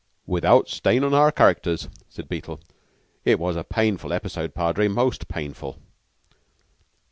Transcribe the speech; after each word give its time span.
"Without 0.25 0.67
a 0.67 0.71
stain 0.71 1.03
on 1.03 1.13
our 1.13 1.31
characters," 1.31 1.87
said 2.09 2.27
Beetle. 2.27 2.59
"It 3.23 3.37
was 3.39 3.55
a 3.55 3.63
painful 3.63 4.11
episode, 4.11 4.55
Padre, 4.55 4.87
most 4.87 5.27
painful." 5.27 5.77